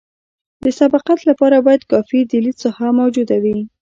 [0.63, 3.57] د سبقت لپاره باید کافي د لید ساحه موجوده وي